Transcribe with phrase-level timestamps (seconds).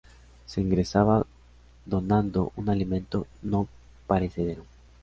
[0.47, 1.27] Se ingresaba
[1.85, 3.67] donando un alimento no
[4.07, 4.63] perecedero.